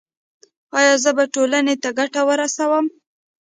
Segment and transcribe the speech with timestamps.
[0.77, 2.85] ایا زه به ټولنې ته ګټه ورسوم؟